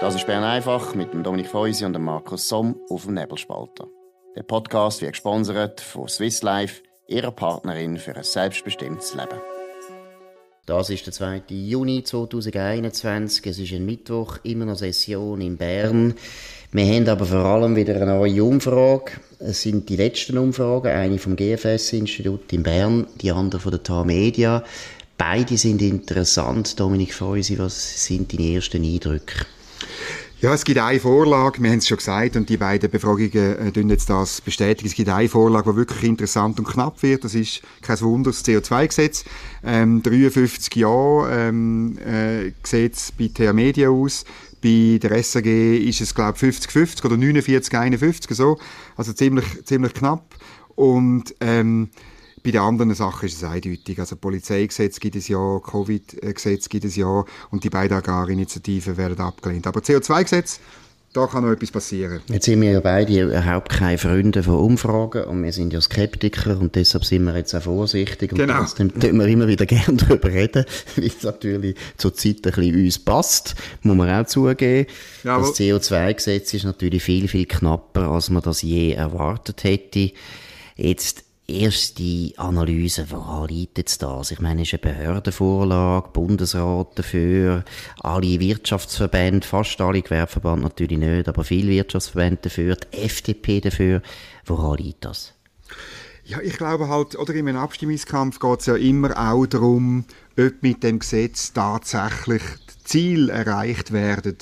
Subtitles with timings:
[0.00, 3.86] Das ist Bern einfach mit dem Dominik Feusi und dem Markus Somm auf dem Nebelspalter.
[4.34, 9.38] Der Podcast wird gesponsert von Swiss Life, ihrer Partnerin für ein selbstbestimmtes Leben.
[10.64, 11.42] Das ist der 2.
[11.48, 13.44] Juni 2021.
[13.44, 16.14] Es ist ein Mittwoch, immer noch Session in Bern.
[16.72, 19.12] Wir haben aber vor allem wieder eine neue Umfrage.
[19.38, 24.06] Es sind die letzten Umfragen, eine vom GFS-Institut in Bern, die andere von der TAR
[24.06, 24.64] Media.
[25.18, 26.80] Beide sind interessant.
[26.80, 29.44] Dominik Feusi, was sind deine ersten Eindrücke?
[30.40, 33.80] Ja, es gibt eine Vorlage, wir haben es schon gesagt, und die beiden Befragungen äh,
[33.90, 34.88] jetzt das bestätigen.
[34.88, 37.24] Es gibt eine Vorlage, die wirklich interessant und knapp wird.
[37.24, 39.26] Das ist kein Wunder, das CO2-Gesetz.
[39.62, 44.24] Ähm, 53 Jahre ähm, äh, sieht es bei TH Media aus.
[44.62, 48.58] Bei der SAG ist es, glaube ich, 50-50 oder 49-51, so.
[48.96, 50.24] Also ziemlich, ziemlich knapp.
[50.74, 51.90] Und ähm,
[52.42, 53.98] bei den anderen Sachen ist es eindeutig.
[53.98, 59.66] Also Polizeigesetz gibt es ja, Covid-Gesetz gibt es ja und die beiden Agrarinitiativen werden abgelehnt.
[59.66, 60.60] Aber CO2-Gesetz,
[61.12, 62.20] da kann noch etwas passieren.
[62.28, 66.56] Jetzt sind wir ja beide überhaupt keine Freunde von Umfragen und wir sind ja Skeptiker
[66.60, 68.58] und deshalb sind wir jetzt auch vorsichtig und genau.
[68.58, 70.64] trotzdem tun wir immer wieder gerne darüber reden,
[70.96, 74.86] weil es natürlich zur Zeit ein bisschen uns passt, muss man auch zugeben.
[75.24, 80.12] Ja, das CO2-Gesetz ist natürlich viel, viel knapper, als man das je erwartet hätte.
[80.76, 84.30] Jetzt erste Analyse, woran liegt jetzt das?
[84.30, 87.64] Ich meine, es ist eine Behördenvorlage, Bundesrat dafür,
[88.00, 94.02] alle Wirtschaftsverbände, fast alle Gewerbeverbände natürlich nicht, aber viele Wirtschaftsverbände dafür, die FDP dafür.
[94.46, 95.34] Woran liegt das?
[96.24, 100.04] Ja, ich glaube halt, oder in einem Abstimmungskampf geht es ja immer auch darum,
[100.38, 102.42] ob mit dem Gesetz tatsächlich
[102.84, 104.36] Ziele erreicht werden,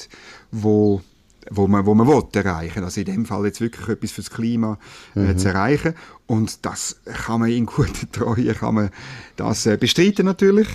[0.50, 1.02] wo
[1.50, 2.84] wo man, wo man will erreichen.
[2.84, 4.78] Also in dem Fall jetzt wirklich etwas fürs Klima
[5.16, 5.38] äh, mhm.
[5.38, 5.94] zu erreichen.
[6.26, 8.90] Und das kann man in guter Treue, kann man
[9.36, 10.68] das äh, bestreiten natürlich.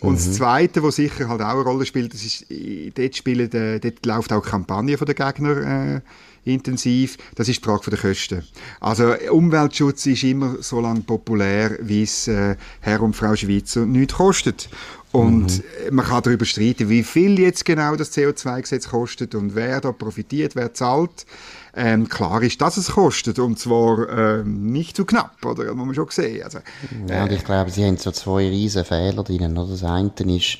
[0.00, 0.16] Und mhm.
[0.16, 3.80] das Zweite, was sicher halt auch eine Rolle spielt, das ist, äh, dort, spielen, äh,
[3.80, 6.00] dort läuft auch die Kampagne den Gegner äh,
[6.44, 8.42] intensiv, das ist die Frage der Kosten.
[8.80, 14.14] Also Umweltschutz ist immer so lange populär, wie es äh, Herr und Frau Schweizer nichts
[14.14, 14.68] kostet.
[15.18, 15.96] Und mhm.
[15.96, 20.54] man kann darüber streiten, wie viel jetzt genau das CO2-Gesetz kostet und wer da profitiert,
[20.54, 21.26] wer zahlt.
[21.74, 25.64] Ähm, klar ist, dass es kostet und zwar ähm, nicht zu knapp, oder?
[25.64, 26.42] Das muss man schon sehen.
[26.42, 26.62] Also, äh,
[27.10, 29.56] ja, und ich glaube, sie haben so zwei riesen Fehler drin.
[29.56, 29.70] Oder?
[29.70, 30.58] Das eine ist,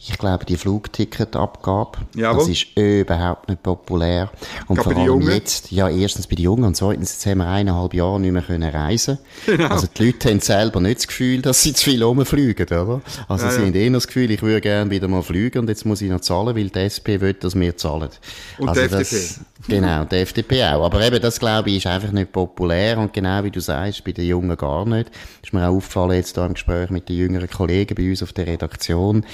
[0.00, 2.38] ich glaube, die Flugticketabgabe, Jawohl.
[2.38, 4.30] das ist überhaupt nicht populär.
[4.68, 7.94] Und vor allem jetzt, ja, erstens bei den Jungen und zweitens, jetzt haben wir eineinhalb
[7.94, 9.18] Jahre nicht mehr können reisen.
[9.58, 9.68] Genau.
[9.68, 13.00] Also die Leute haben selber nicht das Gefühl, dass sie zu viel rumfliegen, oder?
[13.28, 13.66] Also ja, sie ja.
[13.66, 16.20] haben eher das Gefühl, ich würde gerne wieder mal fliegen und jetzt muss ich noch
[16.20, 18.10] zahlen, weil die SP will, dass wir zahlen.
[18.58, 19.16] Und also die FDP.
[19.16, 20.84] Das, genau, die FDP auch.
[20.84, 24.12] Aber eben, das glaube ich, ist einfach nicht populär und genau wie du sagst, bei
[24.12, 25.08] den Jungen gar nicht.
[25.08, 28.22] Das ist mir auch aufgefallen jetzt da im Gespräch mit den jüngeren Kollegen bei uns
[28.22, 29.24] auf der Redaktion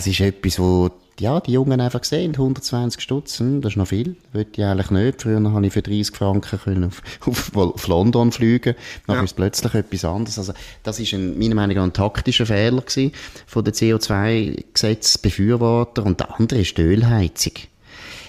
[0.00, 0.88] das ist etwas, wo
[1.18, 5.20] ja, die Jungen einfach sehen, 120 Stutzen, das ist noch viel, das ich eigentlich nicht.
[5.20, 8.74] Früher habe ich für 30 Franken können auf, auf, auf London fliegen,
[9.06, 9.22] dann ja.
[9.22, 10.38] ist plötzlich etwas anderes.
[10.38, 13.12] Also, das ist ein, meiner Meinung nach ein taktischer Fehler gewesen,
[13.46, 17.52] von den CO2-Gesetzbefürworter und der andere ist die Ölheizung.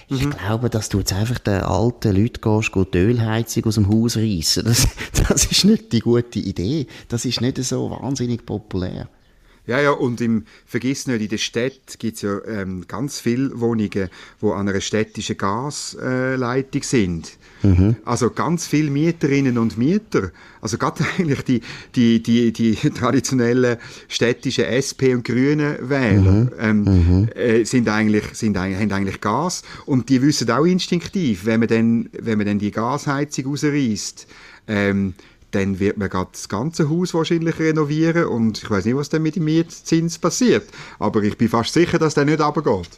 [0.08, 0.32] Ich mhm.
[0.32, 4.66] glaube, dass du jetzt einfach den alten Leuten gehst, die Ölheizung aus dem Haus reissen.
[4.66, 4.86] Das,
[5.26, 6.86] das ist nicht die gute Idee.
[7.08, 9.08] Das ist nicht so wahnsinnig populär.
[9.64, 13.60] Ja, ja, und im, vergiss nicht, in der Stadt gibt es ja ähm, ganz viele
[13.60, 13.90] Wohnungen,
[14.40, 17.38] die an einer städtischen Gasleitung äh, sind.
[17.62, 17.94] Mhm.
[18.04, 21.60] Also ganz viele Mieterinnen und Mieter, also gerade eigentlich die,
[21.94, 23.76] die, die, die traditionellen
[24.08, 26.50] städtischen SP und Grünen Wähler, mhm.
[26.58, 27.28] Ähm, mhm.
[27.32, 32.08] Äh, sind eigentlich, sind, haben eigentlich Gas und die wissen auch instinktiv, wenn man dann,
[32.18, 34.26] wenn man dann die Gasheizung rausreißt,
[34.66, 35.14] ähm,
[35.52, 39.22] dann wird man gerade das ganze Haus wahrscheinlich renovieren und ich weiß nicht, was dann
[39.22, 40.64] mit dem Mietzins passiert.
[40.98, 42.90] Aber ich bin fast sicher, dass der nicht runtergeht.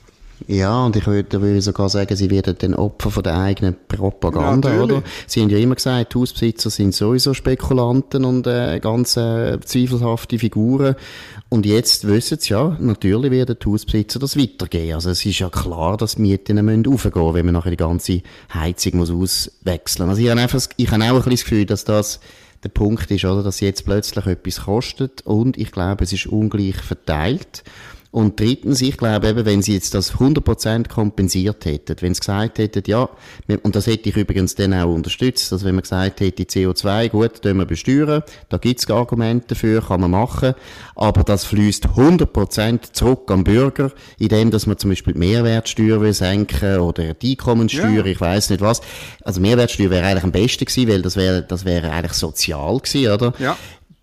[0.47, 4.75] Ja, und ich würde, würde sogar sagen, sie werden dann Opfer von der eigenen Propaganda,
[4.75, 5.03] ja, oder?
[5.27, 10.97] Sie haben ja immer gesagt, Hausbesitzer sind sowieso Spekulanten und äh, ganz äh, zweifelhafte Figuren.
[11.49, 14.95] Und jetzt wissen sie ja, natürlich werden die Hausbesitzer das weitergeben.
[14.95, 18.23] Also es ist ja klar, dass die Mieten müssen raufgehen, wenn man nachher die ganze
[18.53, 20.09] Heizung muss auswechseln.
[20.09, 22.21] Also ich habe einfach, ich habe auch ein bisschen das Gefühl, dass das
[22.65, 26.77] der Punkt ist, oder, dass jetzt plötzlich etwas kostet und ich glaube, es ist ungleich
[26.77, 27.63] verteilt.
[28.15, 32.59] Und drittens, ich glaube eben, wenn sie jetzt das 100% kompensiert hätten, wenn sie gesagt
[32.61, 33.09] hätten, ja,
[33.65, 37.43] und das hätte ich übrigens dann auch unterstützt, dass wenn man gesagt hätte, CO2, gut,
[37.43, 40.55] tun wir besteuern, da gibt's Argumente dafür, kann man machen,
[40.95, 43.91] aber das fließt 100% zurück am Bürger,
[44.21, 48.07] indem dass man zum Beispiel die Mehrwertsteuer will senken oder die Einkommenssteuer, ja.
[48.07, 48.81] ich weiß nicht was.
[49.25, 53.13] Also Mehrwertsteuer wäre eigentlich am besten gewesen, weil das wäre, das wäre eigentlich sozial gewesen,
[53.13, 53.35] oder?
[53.41, 53.57] Ja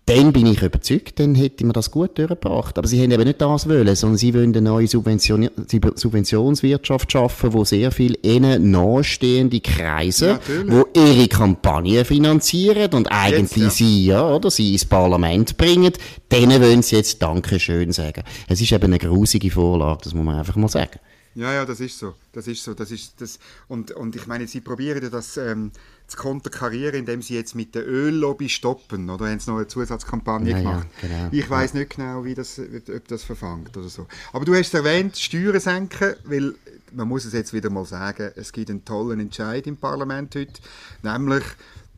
[0.06, 2.76] dann bin ich überzeugt, dann hätte man das gut durchgebracht.
[2.76, 5.48] Aber sie haben eben nicht das wollen, sondern sie wollen eine neue Subvention
[5.94, 13.42] Subventionswirtschaft schaffen, wo sehr viel ihnen nahestehende Kreise, ja, wo ihre Kampagnen finanzieren und eigentlich
[13.42, 13.70] jetzt, ja.
[13.70, 15.92] sie, ja, oder sie ins Parlament bringen,
[16.32, 18.24] denen wollen sie jetzt Dankeschön sagen.
[18.48, 20.98] Es ist eben eine grusige Vorlage, das muss man einfach mal sagen.
[21.34, 22.14] Ja, ja, das ist so.
[22.32, 22.74] Das ist so.
[22.74, 23.38] Das ist das.
[23.68, 25.72] Und, und ich meine, sie probieren das ähm,
[26.06, 29.08] zu konterkarieren, indem sie jetzt mit der Öllobby stoppen.
[29.10, 30.86] Oder haben sie noch eine Zusatzkampagne ja, gemacht?
[31.02, 31.28] Ja, genau.
[31.32, 31.80] Ich weiß ja.
[31.80, 34.06] nicht genau, wie das, ob das verfangt oder so.
[34.32, 36.54] Aber du hast es erwähnt, Steuern senken, weil
[36.92, 40.60] man muss es jetzt wieder mal sagen, es gibt einen tollen Entscheid im Parlament heute,
[41.02, 41.44] nämlich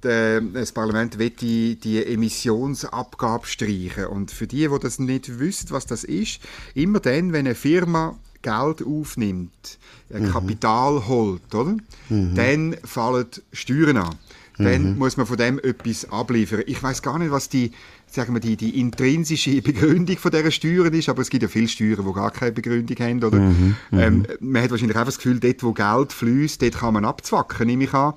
[0.04, 4.06] das Parlament will die, die Emissionsabgabe streichen.
[4.06, 6.40] Und für die, die das nicht wissen, was das ist,
[6.74, 9.78] immer dann, wenn eine Firma Geld aufnimmt,
[10.10, 10.30] mhm.
[10.30, 11.76] Kapital holt, oder?
[12.08, 12.34] Mhm.
[12.34, 14.14] dann fallen Steuern an.
[14.56, 14.98] Dann mhm.
[14.98, 16.62] muss man von dem etwas abliefern.
[16.66, 17.72] Ich weiß gar nicht, was die,
[18.14, 21.68] sagen wir, die, die intrinsische Begründung von dieser Steuern ist, aber es gibt ja viele
[21.68, 23.22] Steuern, die gar keine Begründung haben.
[23.22, 23.38] Oder?
[23.38, 23.76] Mhm.
[23.92, 24.26] Ähm, mhm.
[24.40, 27.84] man hat wahrscheinlich einfach das Gefühl, dort, wo Geld fließt, dort kann man abzwacken, nehme
[27.84, 28.14] ich an.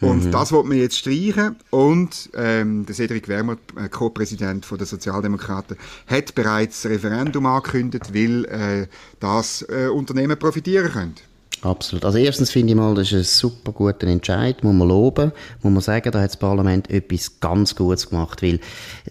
[0.00, 0.30] Und mhm.
[0.30, 1.56] das wird man jetzt streichen.
[1.68, 5.76] Und ähm, der Cedric Wermer, äh, Co-Präsident der Sozialdemokraten,
[6.06, 8.86] hat bereits ein Referendum angekündigt, weil äh,
[9.20, 11.14] das äh, Unternehmen profitieren können.
[11.62, 12.06] Absolut.
[12.06, 15.30] Also erstens finde ich mal, das ist ein super guter Entscheid, muss man loben,
[15.62, 18.60] muss man sagen, da hat das Parlament etwas ganz Gutes gemacht, weil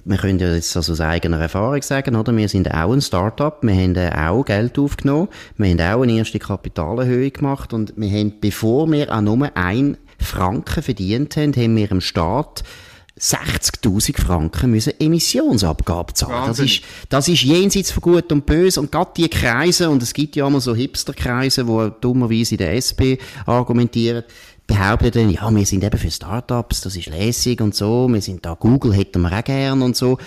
[0.04, 2.36] wir können ja jetzt also aus eigener Erfahrung sagen, oder?
[2.36, 6.40] Wir sind auch ein Start-up, wir haben auch Geld aufgenommen, wir haben auch eine erste
[6.40, 11.92] Kapitalerhöhung gemacht und wir haben, bevor wir auch nur ein Franken verdient haben, haben wir
[11.92, 12.64] im Staat
[13.20, 16.48] 60.000 Franken müssen Emissionsabgabe zahlen.
[16.48, 18.80] Das ist, das ist jenseits von Gut und Böse.
[18.80, 22.76] Und gerade die Kreise, und es gibt ja immer so Hipster-Kreise, die dummerweise in der
[22.80, 24.24] SP argumentieren,
[24.70, 28.46] behaupten dann, ja, wir sind eben für Startups, das ist lässig und so, wir sind
[28.46, 30.18] da, Google hätten wir auch gern und so.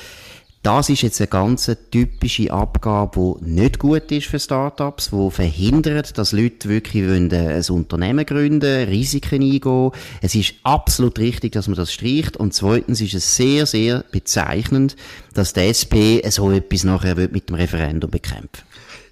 [0.63, 6.17] Das ist jetzt eine ganz typische Abgabe, die nicht gut ist für Startups, die verhindert,
[6.17, 9.91] dass Leute wirklich wollen, äh, ein Unternehmen gründen, Risiken eingehen.
[10.21, 12.37] Es ist absolut richtig, dass man das streicht.
[12.37, 14.95] Und zweitens ist es sehr, sehr bezeichnend,
[15.35, 18.63] dass die SP so etwas nachher mit dem Referendum bekämpfen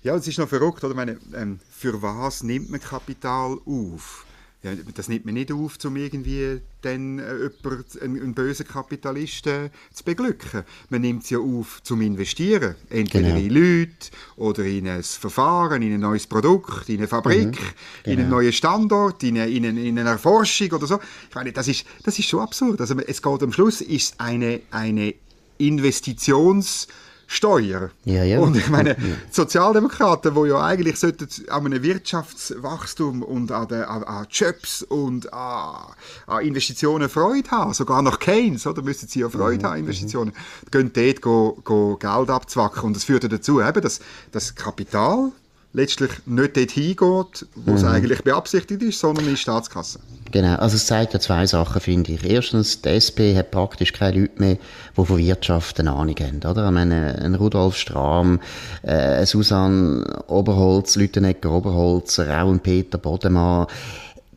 [0.05, 0.91] Ja, es ist noch verrückt, oder?
[0.91, 4.25] Ich meine, ähm, für was nimmt man Kapital auf?
[4.63, 7.51] Ja, das nimmt man nicht auf, um irgendwie dann äh,
[8.03, 10.65] einen bösen Kapitalisten zu beglücken.
[10.91, 12.75] Man nimmt es ja auf, zum investieren.
[12.91, 13.41] Entweder genau.
[13.41, 17.53] in Leute oder in ein Verfahren, in ein neues Produkt, in eine Fabrik, mhm.
[17.53, 17.63] genau.
[18.05, 18.37] in einen genau.
[18.37, 21.01] neuen Standort, in eine, in, eine, in eine Erforschung oder so.
[21.29, 22.83] Ich meine, das ist, das ist schon absurd.
[22.83, 25.15] Also es geht am Schluss, ist eine, eine
[25.59, 26.87] Investitions-
[27.33, 27.91] Steuer.
[28.05, 28.41] Ja, ja.
[28.41, 28.97] Und ich meine,
[29.31, 35.33] Sozialdemokraten, die ja eigentlich sollten an einem Wirtschaftswachstum und an, den, an, an Jobs und
[35.33, 35.93] an,
[36.27, 39.69] an, Investitionen Freude haben, sogar nach Keynes, oder müssen sie ja Freude mhm.
[39.71, 40.71] haben, Investitionen, mhm.
[40.73, 44.01] gehen dort go, go Geld abzwacken und das führt dazu, eben, dass
[44.33, 45.31] das Kapital
[45.73, 47.77] letztlich nicht dort hingeht, wo mhm.
[47.77, 50.01] es eigentlich beabsichtigt ist, sondern in die Staatskasse.
[50.33, 52.25] Genau, also es zeigt ja zwei Sachen, finde ich.
[52.25, 54.59] Erstens, die SP hat praktisch keine Leute mehr,
[54.97, 56.67] die von Wirtschaft eine Ahnung haben, oder?
[56.67, 58.41] Ich meine, ein Rudolf Strahm,
[58.83, 63.67] äh, Susanne Oberholz, Lütenegger Oberholzer, auch ein Peter Bodemann,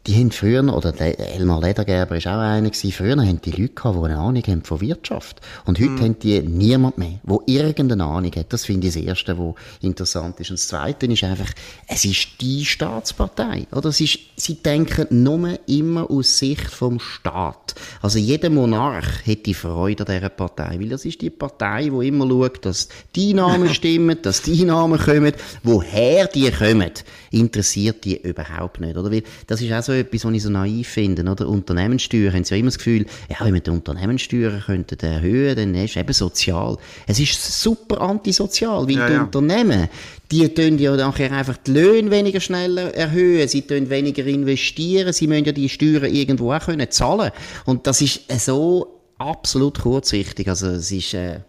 [0.06, 3.98] die haben früher, oder Elmar Ledergerber ist auch einer gewesen, früher haben die Leute gehabt,
[3.98, 5.40] die eine Ahnung haben von Wirtschaft.
[5.64, 6.02] Und heute mm.
[6.02, 8.52] haben die niemand mehr, der irgendeine Ahnung hat.
[8.52, 10.50] Das finde ich das Erste, was interessant ist.
[10.50, 11.50] Und das Zweite ist einfach,
[11.88, 13.90] es ist die Staatspartei, oder?
[13.90, 17.76] Es ist, sie denken nur immer aus Sicht vom Staat.
[18.02, 22.28] Also jeder Monarch hätte Freude an dieser Partei, weil das ist die Partei, die immer
[22.28, 25.32] schaut, dass die Einnahmen stimmen, dass die Einnahmen kommen,
[25.64, 26.92] woher die kommen,
[27.32, 29.10] interessiert die überhaupt nicht, oder?
[29.10, 31.48] Weil das ist auch so etwas, was ich so naiv finde, oder?
[31.48, 35.76] Unternehmenssteuer haben sie ja immer das Gefühl, ja, wenn wir die Unternehmenssteuer könnten erhöhen, dann
[35.76, 36.78] ist es eben sozial.
[37.08, 39.24] Es ist super antisozial, weil ja, die ja.
[39.24, 39.90] Unternehmen,
[40.32, 45.28] die tun ja nachher einfach die Löhne weniger schnell erhöhen, sie tun weniger investieren, sie
[45.28, 47.32] müssen ja die Steuern irgendwo auch können zahlen.
[47.66, 50.48] Und das ist so absolut kurzsichtig.
[50.50, 51.40] Also es ist, äh,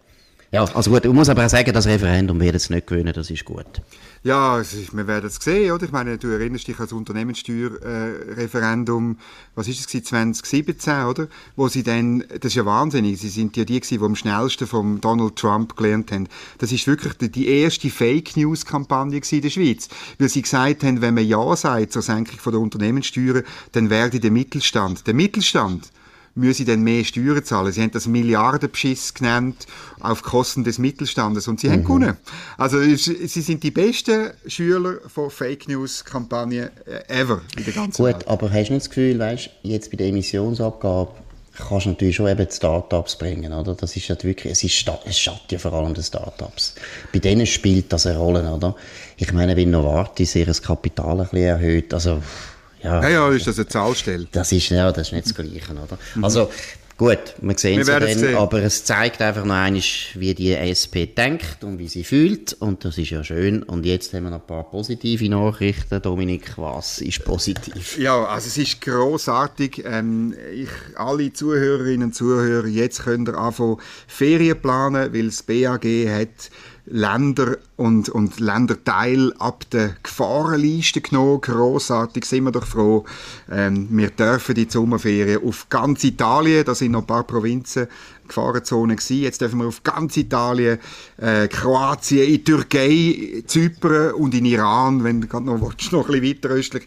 [0.55, 3.29] ja, also gut, ich muss aber auch sagen, das Referendum wird jetzt nicht gewinnen, das
[3.29, 3.67] ist gut.
[4.23, 5.85] Ja, wir werden es sehen, oder?
[5.85, 9.17] Ich meine, du erinnerst dich an das Unternehmenssteuerreferendum, äh,
[9.57, 11.27] was ist es 2017, oder?
[11.57, 14.69] Wo sie dann, das ist ja wahnsinnig, sie sind ja die gewesen, die am schnellsten
[14.69, 16.29] vom Donald Trump gelernt haben.
[16.59, 19.89] Das ist wirklich die, die erste Fake News Kampagne in der Schweiz,
[20.21, 23.43] weil sie gesagt haben, wenn man ja sagt zur Senkung von der Unternehmenssteuer,
[23.73, 25.91] dann werde der Mittelstand, der Mittelstand
[26.35, 27.73] müssen dann mehr Steuern zahlen.
[27.73, 29.67] Sie haben das Milliardenbeschiss genannt
[30.01, 31.73] auf Kosten des Mittelstandes und sie mhm.
[31.73, 32.17] haben gewonnen.
[32.59, 38.03] Also sie sind die besten Schüler von Fake News Kampagnen äh, ever in der ganzen
[38.03, 38.29] Gut, Welt.
[38.29, 41.13] aber hast du nicht das Gefühl, weißt, jetzt bei der Emissionsabgabe
[41.57, 43.75] kannst du natürlich schon eben Startups bringen, oder?
[43.75, 46.75] Das ist ja wirklich, es ist, es schadet ja vor allem die Startups.
[47.13, 48.75] Bei denen spielt das eine Rolle, oder?
[49.17, 52.21] Ich meine, wenn Novartis ihr Kapital ein bisschen erhöht, also,
[52.85, 53.03] ja.
[53.03, 54.27] Ja, ja, ist das eine Zahlstelle?
[54.31, 55.99] Das ist, ja, das ist nicht das Gleiche, oder?
[56.23, 56.51] Also,
[56.97, 58.37] Gut, wir sehen es dann, sehen.
[58.37, 59.83] aber es zeigt einfach noch einmal,
[60.15, 63.65] wie die SP denkt und wie sie fühlt und das ist ja schön.
[63.65, 66.01] Und jetzt haben wir noch ein paar positive Nachrichten.
[66.01, 67.99] Dominik, was ist positiv?
[67.99, 69.83] Ja, also es ist großartig.
[69.85, 75.85] Ähm, ich, alle Zuhörerinnen und Zuhörer, jetzt könnt ihr anfangen Ferien planen, weil das BAG
[75.85, 76.51] hat
[76.87, 81.41] Länder und, und Länderteil ab der Gefahrenliste genommen.
[81.41, 83.05] Grossartig, sind wir doch froh.
[83.51, 87.87] Ähm, wir dürfen die Sommerferien auf ganz Italien, da sind noch ein paar Provinzen,
[88.29, 89.23] Gefahrenzone gewesen.
[89.23, 90.79] Jetzt dürfen wir auf ganz Italien,
[91.17, 96.37] äh, Kroatien, in Türkei, Zypern und in Iran, wenn du noch willst, noch ein bisschen
[96.37, 96.87] weiter östlich.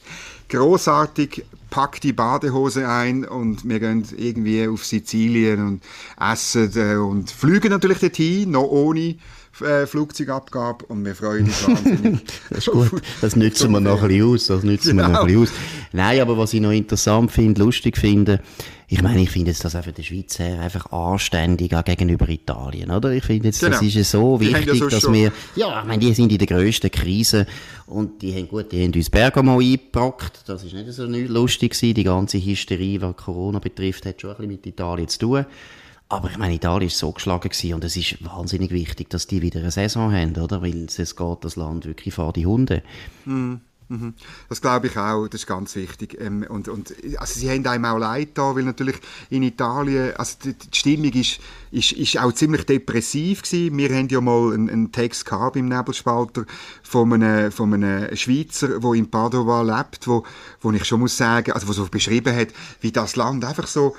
[0.50, 5.84] Grossartig, pack die Badehose ein und wir gehen irgendwie auf Sizilien und
[6.20, 9.16] essen äh, und fliegen natürlich dorthin, noch ohne
[9.62, 12.22] äh, Flugzeugabgabe und wir freuen uns wahnsinnig.
[12.50, 15.10] das ist gut, das nützen wir noch ein bisschen aus, das nützen genau.
[15.10, 15.42] wir noch ein genau.
[15.42, 15.90] bisschen aus.
[15.94, 18.42] Nein, aber was ich noch interessant finde, lustig finde,
[18.90, 22.90] ich meine, ich finde jetzt das auch für die Schweiz einfach anständig auch gegenüber Italien,
[22.90, 23.12] oder?
[23.12, 23.74] Ich finde jetzt, genau.
[23.74, 25.14] das ist so wichtig, ja so dass schon.
[25.14, 27.46] wir, ja, ich meine, die sind in der grössten Krise
[27.86, 31.96] und die haben gut, die haben uns Bergamo eingepackt, das ist nicht so lustig gewesen,
[31.96, 35.46] die ganze Hysterie, was Corona betrifft, hat schon ein bisschen mit Italien zu tun.
[36.10, 39.42] Aber ich meine, Italien ist so geschlagen gewesen und es ist wahnsinnig wichtig, dass die
[39.42, 40.62] wieder eine Saison haben, oder?
[40.62, 42.82] Weil es geht das Land wirklich vor die Hunde.
[43.26, 43.56] Mm.
[44.50, 46.18] Das glaube ich auch, das ist ganz wichtig.
[46.20, 48.98] Ähm, und, und, also sie haben einem auch leid da, weil natürlich
[49.30, 51.40] in Italien, also die, die Stimmung ist,
[51.72, 53.78] ist, ist auch ziemlich depressiv gewesen.
[53.78, 56.46] Wir haben ja mal einen, einen Text gehabt im Nebelspalter
[56.84, 60.24] von einem, von einem Schweizer, der in Padova lebt, wo,
[60.60, 62.50] wo ich schon muss sagen, also wo so beschrieben hat,
[62.82, 63.96] wie das Land einfach so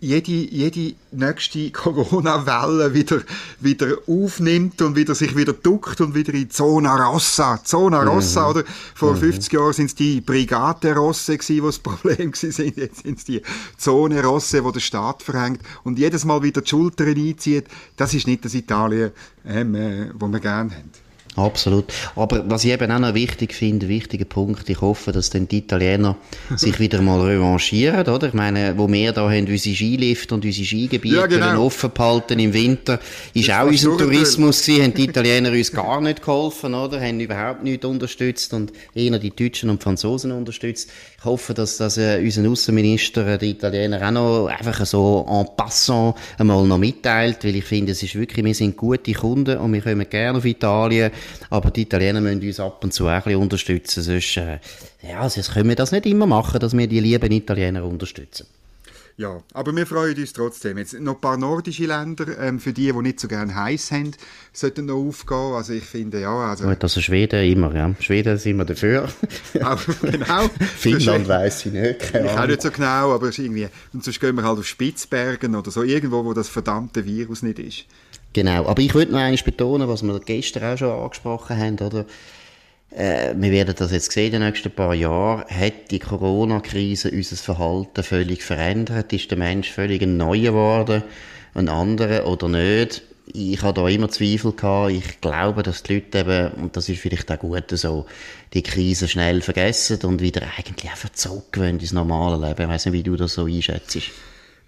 [0.00, 3.22] jede, jede nächste Corona-Welle wieder,
[3.60, 8.08] wieder aufnimmt und wieder sich wieder duckt und wieder in Zona Rossa, Zona mhm.
[8.08, 8.50] Rossa, mhm.
[8.50, 8.64] oder?
[8.94, 9.18] Vor mhm.
[9.18, 12.76] 50 Jahren sind es die Brigate Rosse gewesen, die das Problem sind.
[12.76, 13.42] Jetzt sind es die
[13.76, 17.66] Zone Rosse, wo der Staat verhängt und jedes Mal wieder die Schultern einzieht.
[17.96, 19.12] Das ist nicht das Italien,
[19.46, 21.05] ähm, äh, wo wir gerne haben.
[21.36, 21.92] Absolut.
[22.14, 25.58] Aber was ich eben auch noch wichtig finde, wichtiger Punkt, ich hoffe, dass dann die
[25.58, 26.16] Italiener
[26.56, 28.28] sich wieder mal revanchieren, oder?
[28.28, 31.66] Ich meine, wo wir da haben unsere Skilift und unsere Skigebiete ja, genau.
[31.66, 32.98] offen behalten im Winter,
[33.34, 37.00] ist das auch unser Tourismus gewesen, haben die Italiener uns gar nicht geholfen, oder?
[37.02, 40.90] Haben überhaupt nicht unterstützt und eher die Deutschen und Franzosen unterstützt.
[41.18, 45.54] Ich hoffe, dass das äh, unser Außenminister, äh, die Italiener, auch noch einfach so en
[45.54, 49.72] passant einmal noch mitteilt, weil ich finde, es ist wirklich, wir sind gute Kunden und
[49.72, 51.10] wir kommen gerne auf Italien
[51.50, 54.02] aber die Italiener müssen uns ab und zu auch ein bisschen unterstützen.
[54.02, 54.58] Sonst, äh,
[55.02, 58.46] ja, sonst können wir das nicht immer machen, dass wir die lieben Italiener unterstützen.
[59.18, 60.76] Ja, aber wir freuen uns trotzdem.
[60.76, 64.10] Jetzt noch ein paar nordische Länder, ähm, für die, die nicht so gerne heiß haben,
[64.52, 65.54] sollten noch aufgehen.
[65.54, 66.36] Also ich finde, ja...
[66.50, 67.94] Also, Gut, also Schweden immer, ja.
[67.98, 69.08] Schweden sind wir dafür.
[69.62, 70.48] Auch, genau.
[70.76, 72.14] Finnland weiss ich nicht.
[72.14, 73.68] Ich auch nicht so genau, aber irgendwie...
[73.94, 77.58] Und sonst gehen wir halt auf Spitzbergen oder so, irgendwo, wo das verdammte Virus nicht
[77.58, 77.84] ist.
[78.36, 82.04] Genau, aber ich würde noch einmal betonen, was wir gestern auch schon angesprochen haben, oder?
[82.90, 85.46] Äh, wir werden das jetzt sehen in den nächsten paar Jahren.
[85.48, 89.10] Hat die Corona-Krise unser Verhalten völlig verändert?
[89.14, 91.02] Ist der Mensch völlig ein neuer geworden,
[91.54, 93.04] ein anderer oder nicht?
[93.32, 94.92] Ich habe da immer Zweifel gehabt.
[94.92, 98.04] Ich glaube, dass die Leute eben, und das ist vielleicht auch gut so,
[98.52, 102.64] die Krise schnell vergessen und wieder eigentlich einfach zurückgewöhnt ins normale Leben.
[102.64, 104.10] Ich weiss nicht, wie du das so einschätzt.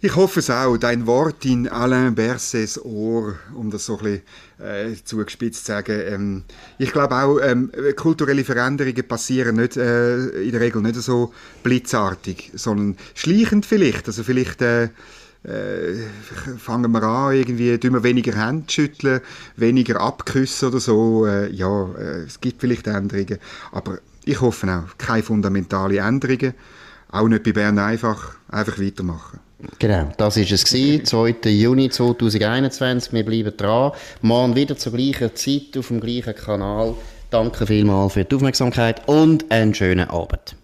[0.01, 0.77] Ich hoffe es auch.
[0.77, 4.23] Dein Wort in Alain Berses Ohr, um das so ein
[4.57, 6.01] bisschen äh, zugespitzt zu sagen.
[6.07, 6.45] Ähm,
[6.79, 11.33] ich glaube auch, ähm, kulturelle Veränderungen passieren nicht, äh, in der Regel nicht so
[11.65, 14.07] blitzartig, sondern schleichend vielleicht.
[14.07, 15.97] Also vielleicht äh, äh,
[16.59, 19.21] fangen wir an, irgendwie tun wir weniger Hände schütteln,
[19.57, 21.27] weniger abküssen oder so.
[21.27, 23.39] Äh, ja, äh, es gibt vielleicht Änderungen,
[23.73, 26.55] aber ich hoffe auch, keine fundamentalen Änderungen.
[27.11, 29.41] Auch nicht bei Bern einfach, einfach weitermachen.
[29.79, 31.05] Genau, das ist es gewesen,
[31.43, 31.51] 2.
[31.51, 33.13] Juni 2021.
[33.13, 33.93] Wir bleiben dran.
[34.23, 36.95] Morgen wieder zur gleichen Zeit auf dem gleichen Kanal.
[37.31, 40.57] Danke vielmals für die Aufmerksamkeit und einen schönen Abend.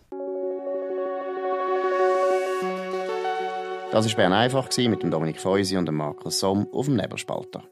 [3.91, 7.63] Das war Bern einfach mit dem Dominik Feusi und dem Markus Somm auf dem Nebelspalter.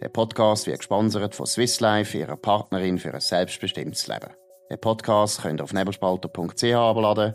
[0.00, 4.30] Der Podcast wird gesponsert von Swiss Life, ihrer Partnerin für ein selbstbestimmtes Leben.
[4.70, 7.34] Den Podcast könnt ihr auf nebelspalter.ch abladen